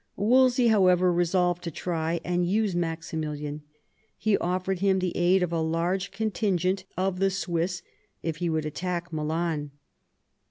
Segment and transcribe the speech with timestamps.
[0.15, 3.61] Wolsey, however, resolved to try and use Maximilian;
[4.17, 7.83] he offered him the aid of a large contingent of the Swiss
[8.23, 9.69] if he would attack Milan.